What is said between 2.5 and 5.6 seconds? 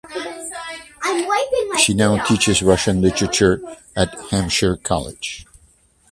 Russian literature at Hampshire College.